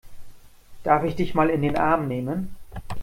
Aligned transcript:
Darf 0.81 1.03
ich 1.03 1.13
dich 1.15 1.35
mal 1.35 1.51
in 1.51 1.61
den 1.61 1.77
Arm 1.77 2.07
nehmen? 2.07 2.55